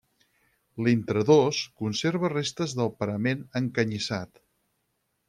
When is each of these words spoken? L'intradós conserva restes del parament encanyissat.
L'intradós 0.85 1.59
conserva 1.83 2.31
restes 2.35 2.73
del 2.79 2.91
parament 3.03 3.45
encanyissat. 3.61 4.43